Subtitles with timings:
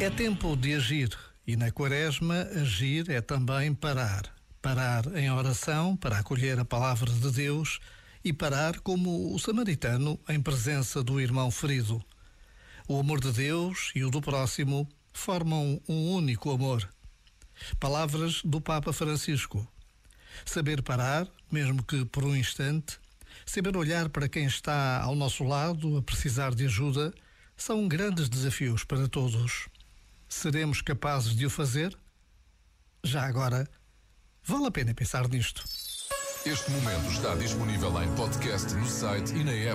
[0.00, 1.10] É tempo de agir
[1.44, 4.32] e na Quaresma agir é também parar.
[4.62, 7.80] Parar em oração para acolher a palavra de Deus
[8.24, 12.00] e parar como o samaritano em presença do irmão ferido.
[12.86, 16.88] O amor de Deus e o do próximo formam um único amor.
[17.80, 19.66] Palavras do Papa Francisco.
[20.46, 23.00] Saber parar, mesmo que por um instante,
[23.44, 27.12] saber olhar para quem está ao nosso lado a precisar de ajuda,
[27.56, 29.68] são grandes desafios para todos.
[30.28, 31.96] Seremos capazes de o fazer?
[33.02, 33.66] Já agora,
[34.44, 35.64] vale a pena pensar nisto.
[36.44, 39.66] Este momento está disponível em podcast no site e na app.